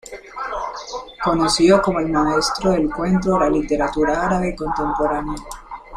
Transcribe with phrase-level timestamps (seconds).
[1.23, 5.37] Conocido como el maestro del cuento de la literatura árabe contemporánea.